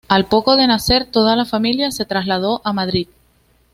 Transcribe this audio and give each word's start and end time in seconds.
Al 0.07 0.25
poco 0.25 0.55
de 0.57 0.65
nacer, 0.65 1.05
toda 1.11 1.35
la 1.35 1.45
familia 1.45 1.91
se 1.91 2.05
trasladó 2.05 2.59
a 2.63 2.73
Madrid. 2.73 3.07